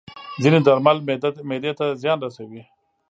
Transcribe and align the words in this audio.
ځینې 0.41 0.59
درمل 0.67 0.97
معده 1.47 1.71
ته 1.79 1.85
زیان 2.01 2.17
رسوي. 2.25 2.61